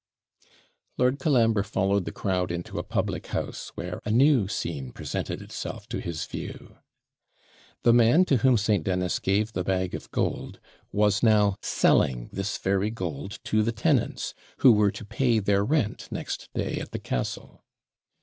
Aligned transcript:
Lord 0.97 1.19
Colambre 1.19 1.61
followed 1.61 2.05
the 2.05 2.11
crowd 2.11 2.51
into 2.51 2.79
a 2.79 2.83
public 2.83 3.27
house, 3.27 3.71
where 3.75 3.99
a 4.03 4.09
new 4.09 4.47
scene 4.47 4.91
presented 4.91 5.43
itself 5.43 5.87
to 5.89 6.01
his 6.01 6.25
view. 6.25 6.77
The 7.83 7.93
man 7.93 8.25
to 8.25 8.37
whom 8.37 8.57
St. 8.57 8.83
Dennis 8.83 9.19
gave 9.19 9.53
the 9.53 9.63
bag 9.63 9.93
of 9.93 10.09
gold 10.09 10.59
was 10.91 11.21
now 11.21 11.55
selling 11.61 12.29
this 12.33 12.57
very 12.57 12.89
gold 12.89 13.37
to 13.43 13.61
the 13.61 13.71
tenants, 13.71 14.33
who 14.57 14.71
were 14.73 14.89
to 14.89 15.05
pay 15.05 15.37
their 15.37 15.63
rent 15.63 16.07
next 16.11 16.49
day 16.55 16.79
at 16.79 16.93
the 16.93 16.99
castle. 16.99 17.63